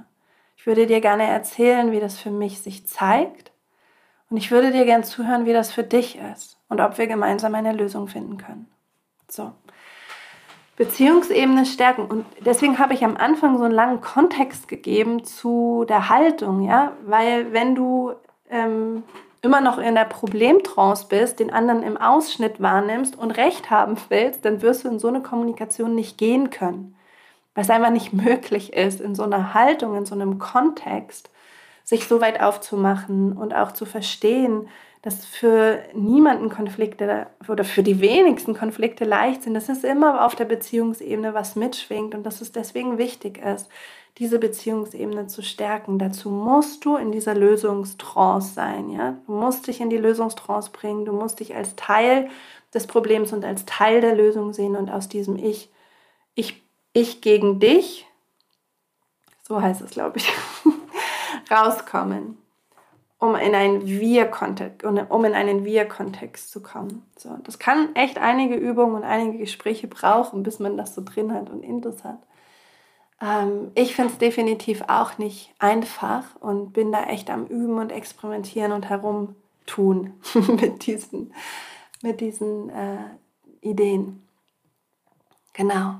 [0.68, 3.52] Würde dir gerne erzählen, wie das für mich sich zeigt.
[4.28, 7.54] Und ich würde dir gerne zuhören, wie das für dich ist und ob wir gemeinsam
[7.54, 8.68] eine Lösung finden können.
[9.28, 9.52] So.
[10.76, 12.04] Beziehungsebene stärken.
[12.04, 16.92] Und deswegen habe ich am Anfang so einen langen Kontext gegeben zu der Haltung, ja,
[17.06, 18.12] weil wenn du
[18.50, 19.04] ähm,
[19.40, 24.44] immer noch in der Problemtrance bist, den anderen im Ausschnitt wahrnimmst und Recht haben willst,
[24.44, 26.94] dann wirst du in so eine Kommunikation nicht gehen können
[27.58, 31.28] weil es einfach nicht möglich ist, in so einer Haltung, in so einem Kontext,
[31.82, 34.68] sich so weit aufzumachen und auch zu verstehen,
[35.02, 39.54] dass für niemanden Konflikte oder für die wenigsten Konflikte leicht sind.
[39.54, 43.68] Das ist immer auf der Beziehungsebene was mitschwingt und dass es deswegen wichtig ist,
[44.18, 45.98] diese Beziehungsebene zu stärken.
[45.98, 48.88] Dazu musst du in dieser Lösungstrance sein.
[48.90, 49.16] Ja?
[49.26, 51.06] Du musst dich in die Lösungstrance bringen.
[51.06, 52.28] Du musst dich als Teil
[52.72, 55.72] des Problems und als Teil der Lösung sehen und aus diesem Ich,
[56.36, 58.06] ich ich gegen dich,
[59.42, 60.30] so heißt es, glaube ich,
[61.50, 62.38] rauskommen,
[63.18, 67.04] um in einen Wir-Kontext, um in einen Wir-Kontext zu kommen.
[67.16, 71.32] So, das kann echt einige Übungen und einige Gespräche brauchen, bis man das so drin
[71.32, 72.18] hat und Intus hat.
[73.20, 77.90] Ähm, ich finde es definitiv auch nicht einfach und bin da echt am Üben und
[77.90, 81.34] Experimentieren und herumtun mit diesen,
[82.02, 83.16] mit diesen äh,
[83.60, 84.22] Ideen.
[85.52, 85.96] Genau.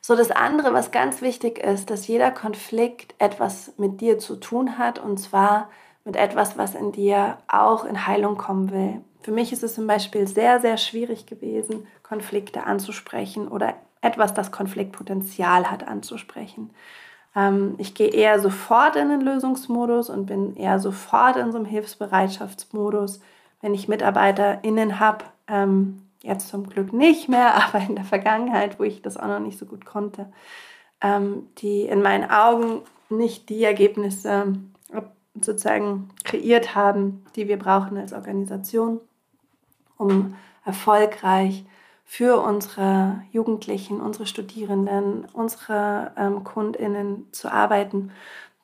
[0.00, 4.78] So das andere, was ganz wichtig ist, dass jeder Konflikt etwas mit dir zu tun
[4.78, 5.70] hat und zwar
[6.04, 9.00] mit etwas, was in dir auch in Heilung kommen will.
[9.20, 14.50] Für mich ist es zum Beispiel sehr, sehr schwierig gewesen, Konflikte anzusprechen oder etwas, das
[14.50, 16.70] Konfliktpotenzial hat, anzusprechen.
[17.36, 21.66] Ähm, ich gehe eher sofort in den Lösungsmodus und bin eher sofort in so einem
[21.66, 23.20] Hilfsbereitschaftsmodus,
[23.60, 28.84] wenn ich MitarbeiterInnen habe, ähm, Jetzt zum Glück nicht mehr, aber in der Vergangenheit, wo
[28.84, 30.32] ich das auch noch nicht so gut konnte,
[31.00, 34.54] ähm, die in meinen Augen nicht die Ergebnisse
[35.40, 39.00] sozusagen kreiert haben, die wir brauchen als Organisation,
[39.96, 41.64] um erfolgreich
[42.04, 48.10] für unsere Jugendlichen, unsere Studierenden, unsere ähm, Kundinnen zu arbeiten,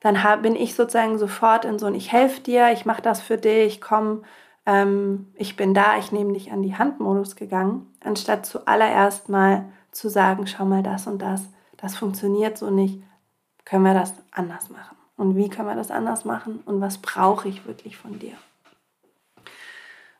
[0.00, 3.20] dann hab, bin ich sozusagen sofort in so ein Ich helfe dir, ich mache das
[3.20, 4.24] für dich, komm,
[4.68, 9.64] ähm, ich bin da, ich nehme dich an die Hand Modus gegangen, anstatt zuallererst mal
[9.92, 13.02] zu sagen, schau mal das und das, das funktioniert so nicht,
[13.64, 14.96] können wir das anders machen?
[15.16, 16.62] Und wie können wir das anders machen?
[16.66, 18.34] Und was brauche ich wirklich von dir?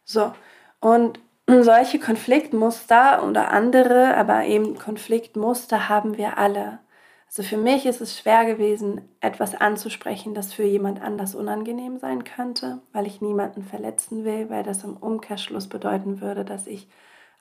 [0.07, 0.33] So,
[0.81, 6.79] und solche Konfliktmuster oder andere, aber eben Konfliktmuster haben wir alle.
[7.29, 12.25] Also für mich ist es schwer gewesen, etwas anzusprechen, das für jemand anders unangenehm sein
[12.25, 16.89] könnte, weil ich niemanden verletzen will, weil das im Umkehrschluss bedeuten würde, dass ich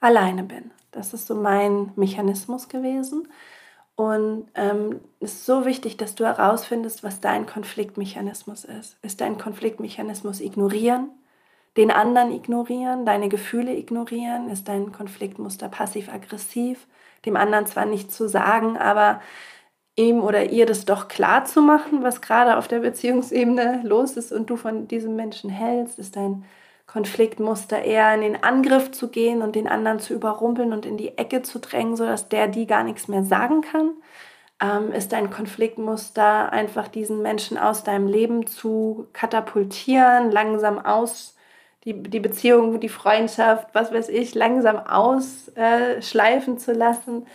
[0.02, 0.71] alleine bin.
[0.91, 3.30] Das ist so mein Mechanismus gewesen.
[3.95, 8.97] Und ähm, es ist so wichtig, dass du herausfindest, was dein Konfliktmechanismus ist.
[9.02, 11.10] Ist dein Konfliktmechanismus ignorieren?
[11.78, 14.50] Den anderen ignorieren, deine Gefühle ignorieren?
[14.50, 16.88] Ist dein Konfliktmuster passiv-aggressiv?
[17.26, 19.21] Dem anderen zwar nicht zu sagen, aber
[19.97, 24.31] ihm oder ihr das doch klar zu machen, was gerade auf der Beziehungsebene los ist
[24.31, 26.45] und du von diesem Menschen hältst, ist dein
[26.86, 31.17] Konfliktmuster eher in den Angriff zu gehen und den anderen zu überrumpeln und in die
[31.17, 33.91] Ecke zu drängen, sodass der die gar nichts mehr sagen kann.
[34.62, 41.36] Ähm, ist dein Konfliktmuster einfach diesen Menschen aus deinem Leben zu katapultieren, langsam aus,
[41.83, 47.25] die, die Beziehung, die Freundschaft, was weiß ich, langsam ausschleifen äh, zu lassen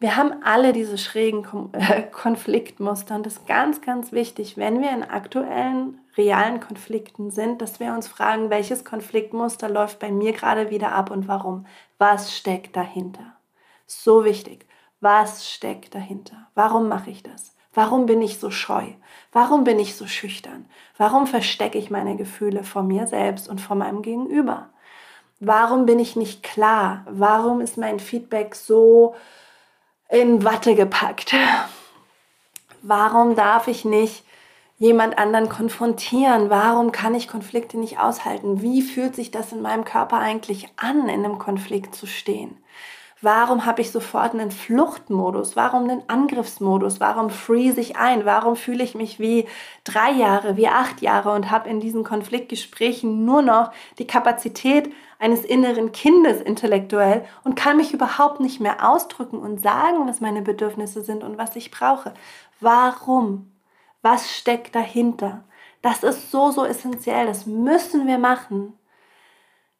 [0.00, 4.90] wir haben alle diese schrägen äh, Konfliktmuster und das ist ganz, ganz wichtig, wenn wir
[4.90, 10.70] in aktuellen, realen Konflikten sind, dass wir uns fragen, welches Konfliktmuster läuft bei mir gerade
[10.70, 11.66] wieder ab und warum.
[11.98, 13.34] Was steckt dahinter?
[13.86, 14.66] So wichtig.
[15.00, 16.48] Was steckt dahinter?
[16.54, 17.54] Warum mache ich das?
[17.72, 18.84] Warum bin ich so scheu?
[19.32, 20.66] Warum bin ich so schüchtern?
[20.96, 24.70] Warum verstecke ich meine Gefühle vor mir selbst und vor meinem Gegenüber?
[25.38, 27.04] Warum bin ich nicht klar?
[27.08, 29.14] Warum ist mein Feedback so
[30.10, 31.34] in Watte gepackt.
[32.82, 34.24] Warum darf ich nicht
[34.78, 36.50] jemand anderen konfrontieren?
[36.50, 38.62] Warum kann ich Konflikte nicht aushalten?
[38.62, 42.56] Wie fühlt sich das in meinem Körper eigentlich an, in einem Konflikt zu stehen?
[43.22, 45.54] Warum habe ich sofort einen Fluchtmodus?
[45.54, 47.00] Warum einen Angriffsmodus?
[47.00, 48.24] Warum freeze ich ein?
[48.24, 49.46] Warum fühle ich mich wie
[49.84, 55.44] drei Jahre, wie acht Jahre und habe in diesen Konfliktgesprächen nur noch die Kapazität eines
[55.44, 61.02] inneren Kindes intellektuell und kann mich überhaupt nicht mehr ausdrücken und sagen, was meine Bedürfnisse
[61.02, 62.14] sind und was ich brauche?
[62.60, 63.52] Warum?
[64.00, 65.44] Was steckt dahinter?
[65.82, 67.26] Das ist so, so essentiell.
[67.26, 68.78] Das müssen wir machen.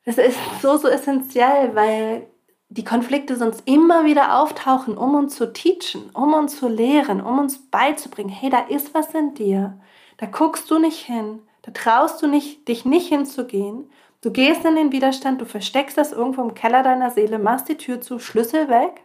[0.04, 2.26] Das ist so, so essentiell, weil
[2.70, 7.40] die Konflikte sonst immer wieder auftauchen, um uns zu teachen, um uns zu lehren, um
[7.40, 9.78] uns beizubringen, hey, da ist was in dir,
[10.18, 14.76] da guckst du nicht hin, da traust du nicht, dich nicht hinzugehen, du gehst in
[14.76, 18.68] den Widerstand, du versteckst das irgendwo im Keller deiner Seele, machst die Tür zu, Schlüssel
[18.68, 19.02] weg.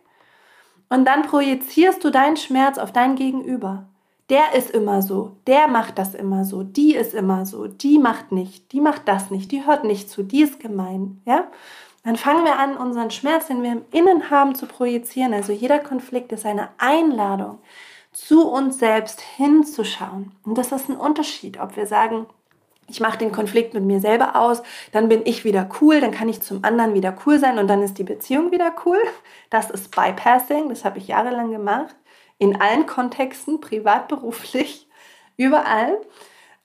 [0.89, 3.87] Und dann projizierst du deinen Schmerz auf dein Gegenüber.
[4.29, 8.31] Der ist immer so, der macht das immer so, die ist immer so, die macht
[8.31, 11.47] nicht, die macht das nicht, die hört nicht zu, die ist gemein, ja?
[12.05, 15.33] Dann fangen wir an, unseren Schmerz, den wir im Innen haben, zu projizieren.
[15.33, 17.57] Also jeder Konflikt ist eine Einladung,
[18.11, 20.31] zu uns selbst hinzuschauen.
[20.43, 22.27] Und das ist ein Unterschied, ob wir sagen,
[22.87, 26.29] ich mache den Konflikt mit mir selber aus, dann bin ich wieder cool, dann kann
[26.29, 28.99] ich zum anderen wieder cool sein und dann ist die Beziehung wieder cool.
[29.49, 31.95] Das ist Bypassing, das habe ich jahrelang gemacht,
[32.37, 34.87] in allen Kontexten, privat, beruflich,
[35.37, 35.97] überall.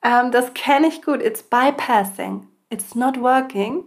[0.03, 1.23] Ähm, das kenne ich gut.
[1.23, 2.47] It's bypassing.
[2.69, 3.85] It's not working.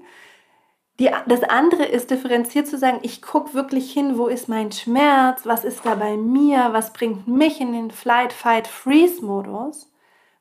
[0.99, 5.45] Die, das andere ist differenziert zu sagen, ich gucke wirklich hin, wo ist mein Schmerz,
[5.45, 9.91] was ist da bei mir, was bringt mich in den Flight, Fight, Freeze-Modus,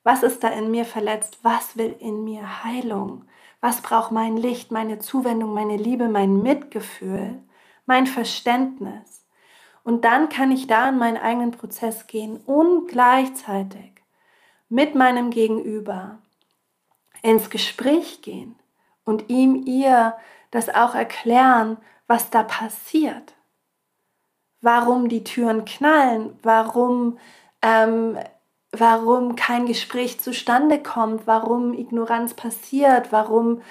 [0.04, 3.24] was ist da in mir verletzt, was will in mir Heilung,
[3.62, 7.42] was braucht mein Licht, meine Zuwendung, meine Liebe, mein Mitgefühl,
[7.86, 9.26] mein Verständnis.
[9.84, 14.02] Und dann kann ich da in meinen eigenen Prozess gehen und gleichzeitig
[14.68, 16.18] mit meinem Gegenüber
[17.22, 18.56] ins Gespräch gehen
[19.04, 20.14] und ihm, ihr
[20.52, 23.34] das auch erklären, was da passiert.
[24.60, 27.18] Warum die Türen knallen, warum,
[27.62, 28.16] ähm,
[28.70, 33.62] warum kein Gespräch zustande kommt, warum Ignoranz passiert, warum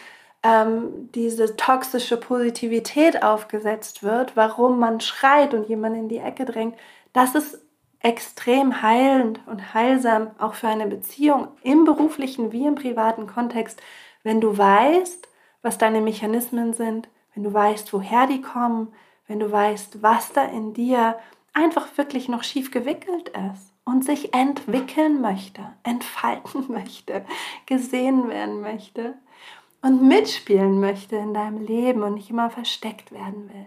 [0.43, 6.75] ähm, diese toxische Positivität aufgesetzt wird, warum man schreit und jemand in die Ecke drängt.
[7.13, 7.59] Das ist
[7.99, 13.79] extrem heilend und heilsam auch für eine Beziehung im beruflichen wie im privaten Kontext,
[14.23, 15.27] wenn du weißt,
[15.61, 18.93] was deine Mechanismen sind, wenn du weißt, woher die kommen,
[19.27, 21.17] wenn du weißt, was da in dir
[21.53, 27.25] einfach wirklich noch schief gewickelt ist und sich entwickeln möchte, entfalten möchte,
[27.65, 29.15] gesehen werden möchte
[29.81, 33.65] und mitspielen möchte in deinem Leben und nicht immer versteckt werden will.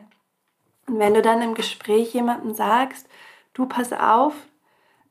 [0.87, 3.09] Und wenn du dann im Gespräch jemandem sagst,
[3.55, 4.35] du pass auf,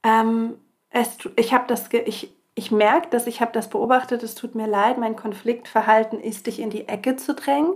[0.03, 0.57] ähm,
[0.89, 4.67] es, ich habe das, ich, ich merke, dass ich habe das beobachtet, es tut mir
[4.67, 7.73] leid, mein Konfliktverhalten ist, dich in die Ecke zu drängen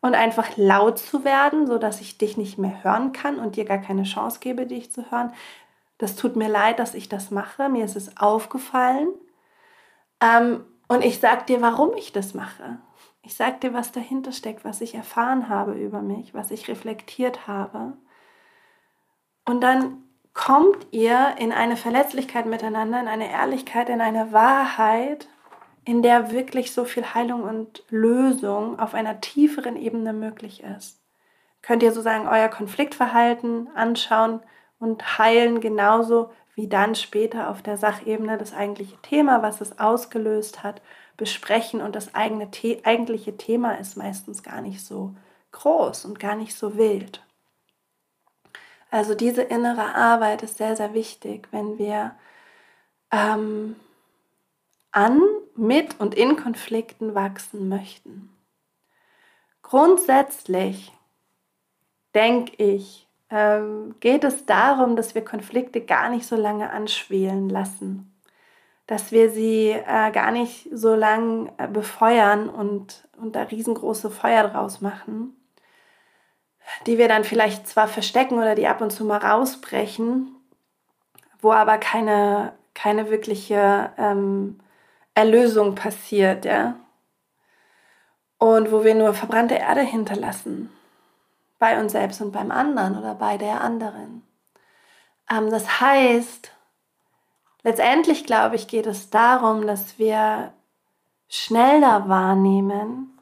[0.00, 3.64] und einfach laut zu werden, so dass ich dich nicht mehr hören kann und dir
[3.64, 5.32] gar keine Chance gebe, dich zu hören.
[5.96, 7.68] Das tut mir leid, dass ich das mache.
[7.68, 9.08] Mir ist es aufgefallen.
[10.20, 12.78] Ähm, und ich sag dir, warum ich das mache.
[13.22, 17.46] Ich sag dir, was dahinter steckt, was ich erfahren habe über mich, was ich reflektiert
[17.46, 17.94] habe.
[19.44, 20.07] Und dann
[20.38, 25.28] kommt ihr in eine Verletzlichkeit miteinander, in eine Ehrlichkeit, in eine Wahrheit,
[25.84, 31.00] in der wirklich so viel Heilung und Lösung auf einer tieferen Ebene möglich ist.
[31.60, 34.40] Könnt ihr sozusagen euer Konfliktverhalten anschauen
[34.78, 40.62] und heilen, genauso wie dann später auf der Sachebene das eigentliche Thema, was es ausgelöst
[40.62, 40.80] hat,
[41.16, 41.80] besprechen.
[41.80, 42.48] Und das eigene
[42.84, 45.16] eigentliche Thema ist meistens gar nicht so
[45.50, 47.24] groß und gar nicht so wild.
[48.90, 52.14] Also diese innere Arbeit ist sehr, sehr wichtig, wenn wir
[53.12, 53.76] ähm,
[54.92, 55.20] an,
[55.56, 58.30] mit und in Konflikten wachsen möchten.
[59.62, 60.92] Grundsätzlich
[62.14, 68.18] denke ich, ähm, geht es darum, dass wir Konflikte gar nicht so lange anschwelen lassen,
[68.86, 74.48] dass wir sie äh, gar nicht so lange äh, befeuern und, und da riesengroße Feuer
[74.48, 75.37] draus machen,
[76.86, 80.34] die wir dann vielleicht zwar verstecken oder die ab und zu mal rausbrechen,
[81.40, 84.58] wo aber keine, keine wirkliche ähm,
[85.14, 86.74] Erlösung passiert, ja.
[88.38, 90.70] Und wo wir nur verbrannte Erde hinterlassen.
[91.58, 94.22] Bei uns selbst und beim anderen oder bei der anderen.
[95.30, 96.52] Ähm, das heißt,
[97.62, 100.52] letztendlich glaube ich, geht es darum, dass wir
[101.28, 103.17] schneller wahrnehmen,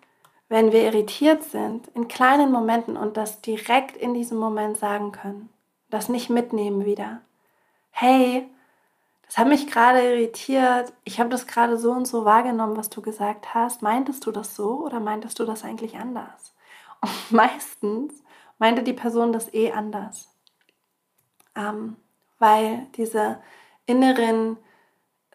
[0.49, 5.49] wenn wir irritiert sind, in kleinen Momenten und das direkt in diesem Moment sagen können.
[5.90, 7.20] Das nicht mitnehmen wieder.
[7.90, 8.49] Hey,
[9.26, 10.92] das hat mich gerade irritiert.
[11.05, 13.82] Ich habe das gerade so und so wahrgenommen, was du gesagt hast.
[13.82, 16.55] Meintest du das so oder meintest du das eigentlich anders?
[17.01, 18.22] Und meistens
[18.59, 20.32] meinte die Person das eh anders.
[21.57, 21.97] Ähm,
[22.38, 23.40] weil diese
[23.86, 24.59] inneren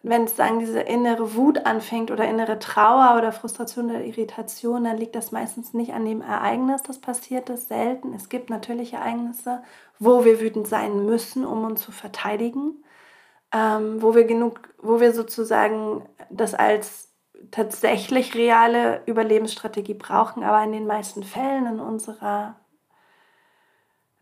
[0.02, 4.98] wenn es sagen, diese innere Wut anfängt oder innere Trauer oder Frustration oder Irritation, dann
[4.98, 8.12] liegt das meistens nicht an dem Ereignis, das passiert ist, selten.
[8.12, 9.62] Es gibt natürlich Ereignisse,
[10.00, 12.82] wo wir wütend sein müssen, um uns zu verteidigen,
[13.52, 17.12] ähm, wo wir genug, wo wir sozusagen das als
[17.52, 22.56] tatsächlich reale Überlebensstrategie brauchen, aber in den meisten Fällen in unserer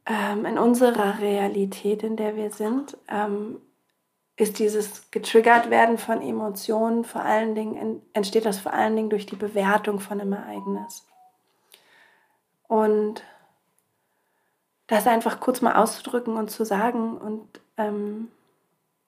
[0.07, 3.61] ähm, in unserer Realität, in der wir sind, ähm,
[4.41, 9.26] ist dieses getriggert werden von Emotionen vor allen Dingen, entsteht das vor allen Dingen durch
[9.26, 11.07] die Bewertung von einem Ereignis.
[12.66, 13.22] Und
[14.86, 18.28] das einfach kurz mal auszudrücken und zu sagen und ähm,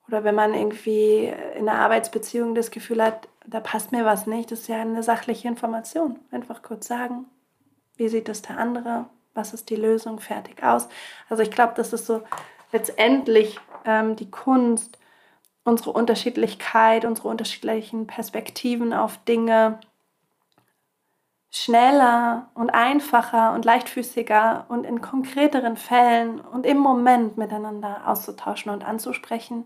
[0.07, 4.51] oder wenn man irgendwie in einer Arbeitsbeziehung das Gefühl hat, da passt mir was nicht,
[4.51, 6.19] das ist ja eine sachliche Information.
[6.29, 7.25] Einfach kurz sagen,
[7.95, 10.89] wie sieht das der andere, was ist die Lösung, fertig aus.
[11.29, 12.21] Also ich glaube, das ist so
[12.71, 14.99] letztendlich ähm, die Kunst,
[15.63, 19.79] unsere Unterschiedlichkeit, unsere unterschiedlichen Perspektiven auf Dinge
[21.55, 28.83] schneller und einfacher und leichtfüßiger und in konkreteren Fällen und im Moment miteinander auszutauschen und
[28.83, 29.65] anzusprechen,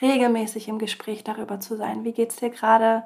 [0.00, 3.04] regelmäßig im Gespräch darüber zu sein, wie geht es dir gerade,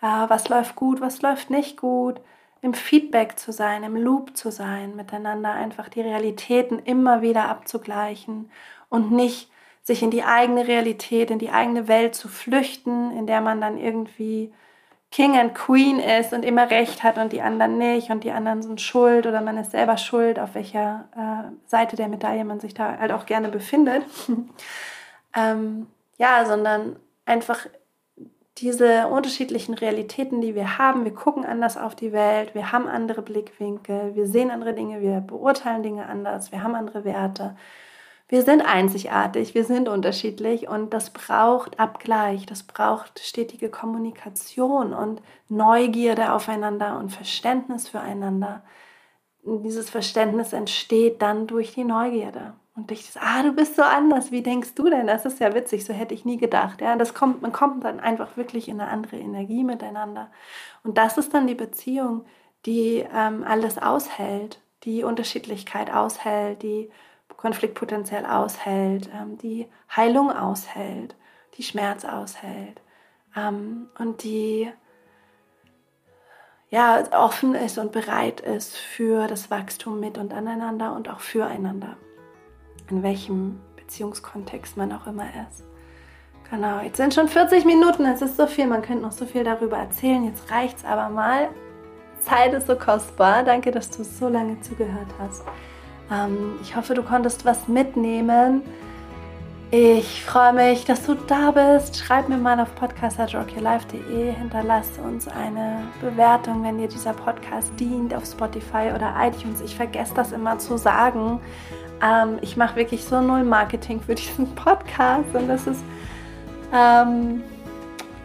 [0.00, 2.20] äh, was läuft gut, was läuft nicht gut,
[2.62, 8.50] im Feedback zu sein, im Loop zu sein, miteinander einfach die Realitäten immer wieder abzugleichen
[8.88, 9.50] und nicht
[9.84, 13.78] sich in die eigene Realität, in die eigene Welt zu flüchten, in der man dann
[13.78, 14.52] irgendwie
[15.10, 18.62] King and Queen ist und immer recht hat und die anderen nicht und die anderen
[18.62, 22.74] sind schuld oder man ist selber schuld, auf welcher äh, Seite der Medaille man sich
[22.74, 24.02] da halt auch gerne befindet.
[25.36, 25.86] ähm,
[26.18, 27.66] ja, sondern einfach
[28.58, 31.04] diese unterschiedlichen Realitäten, die wir haben.
[31.04, 35.20] Wir gucken anders auf die Welt, wir haben andere Blickwinkel, wir sehen andere Dinge, wir
[35.20, 37.56] beurteilen Dinge anders, wir haben andere Werte.
[38.28, 45.20] Wir sind einzigartig, wir sind unterschiedlich und das braucht Abgleich, das braucht stetige Kommunikation und
[45.48, 48.62] Neugierde aufeinander und Verständnis füreinander.
[49.42, 52.54] Und dieses Verständnis entsteht dann durch die Neugierde.
[52.76, 55.06] Und ich, ah, du bist so anders, wie denkst du denn?
[55.06, 56.80] Das ist ja witzig, so hätte ich nie gedacht.
[56.80, 60.30] Ja, das kommt, man kommt dann einfach wirklich in eine andere Energie miteinander.
[60.82, 62.24] Und das ist dann die Beziehung,
[62.66, 66.90] die ähm, alles aushält, die Unterschiedlichkeit aushält, die
[67.36, 71.14] Konfliktpotenzial aushält, ähm, die Heilung aushält,
[71.56, 72.80] die Schmerz aushält
[73.36, 74.70] ähm, und die
[76.70, 81.96] ja, offen ist und bereit ist für das Wachstum mit und aneinander und auch füreinander.
[82.90, 85.62] In welchem Beziehungskontext man auch immer ist.
[86.50, 89.44] Genau, jetzt sind schon 40 Minuten, es ist so viel, man könnte noch so viel
[89.44, 90.24] darüber erzählen.
[90.24, 91.48] Jetzt reicht es aber mal.
[92.20, 93.44] Zeit ist so kostbar.
[93.44, 95.44] Danke, dass du so lange zugehört hast.
[96.14, 98.62] Ähm, ich hoffe, du konntest was mitnehmen.
[99.70, 101.96] Ich freue mich, dass du da bist.
[101.96, 104.32] Schreib mir mal auf podcast.rockyourlife.de.
[104.32, 109.60] Hinterlass uns eine Bewertung, wenn dir dieser Podcast dient auf Spotify oder iTunes.
[109.62, 111.40] Ich vergesse das immer zu sagen.
[112.00, 115.82] Ähm, ich mache wirklich so null Marketing für diesen Podcast und das ist
[116.72, 117.42] ähm,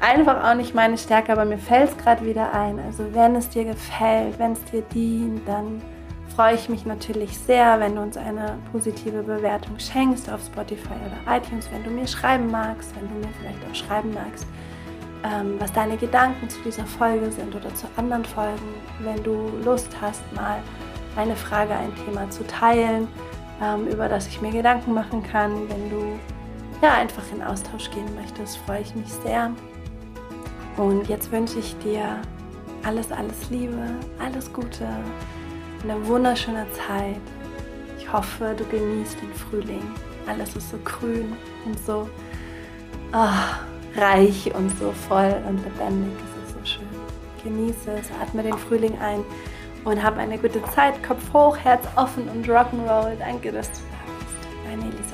[0.02, 2.80] einfach auch nicht meine Stärke, aber mir fällt es gerade wieder ein.
[2.80, 5.82] Also wenn es dir gefällt, wenn es dir dient, dann
[6.40, 11.36] freue ich mich natürlich sehr, wenn du uns eine positive Bewertung schenkst auf Spotify oder
[11.38, 14.48] iTunes, wenn du mir schreiben magst, wenn du mir vielleicht auch schreiben magst,
[15.26, 19.90] ähm, was deine Gedanken zu dieser Folge sind oder zu anderen Folgen, wenn du Lust
[20.00, 20.60] hast, mal
[21.18, 23.10] eine Frage, ein Thema zu teilen,
[23.62, 26.18] ähm, über das ich mir Gedanken machen kann, wenn du
[26.82, 29.52] ja einfach in Austausch gehen möchtest, freue ich mich sehr.
[30.78, 32.16] Und jetzt wünsche ich dir
[32.86, 33.84] alles, alles Liebe,
[34.24, 34.88] alles Gute
[35.84, 37.22] eine wunderschöne Zeit.
[37.98, 39.84] Ich hoffe, du genießt den Frühling.
[40.28, 42.10] Alles ist so grün und so
[43.14, 46.14] oh, reich und so voll und lebendig.
[46.18, 46.88] Es ist so schön.
[47.44, 49.24] Genieße es, atme den Frühling ein
[49.86, 51.02] und hab eine gute Zeit.
[51.04, 53.16] Kopf hoch, Herz offen und Rock'n'Roll.
[53.18, 54.38] Danke, dass du da bist.
[54.66, 55.09] Deine Elisabeth.